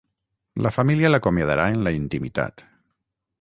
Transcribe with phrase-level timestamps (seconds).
[0.67, 2.65] La família l'acomiadarà en la intimitat.